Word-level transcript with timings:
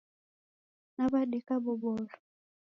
Naw'adeka 0.95 1.55
boboro. 1.63 2.05